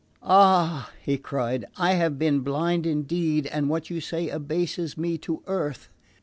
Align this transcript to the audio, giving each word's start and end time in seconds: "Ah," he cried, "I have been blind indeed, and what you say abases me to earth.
"Ah," 0.23 0.89
he 0.99 1.15
cried, 1.15 1.63
"I 1.77 1.93
have 1.93 2.17
been 2.17 2.39
blind 2.39 2.87
indeed, 2.87 3.45
and 3.45 3.69
what 3.69 3.91
you 3.91 4.01
say 4.01 4.29
abases 4.29 4.97
me 4.97 5.19
to 5.19 5.43
earth. 5.45 5.89